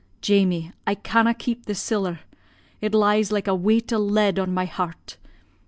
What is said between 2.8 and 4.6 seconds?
it lies like a weight o' lead on